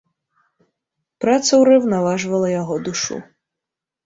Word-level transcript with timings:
Праца 1.25 1.51
ўраўнаважвала 1.65 2.47
яго 2.61 2.75
душу. 2.89 3.21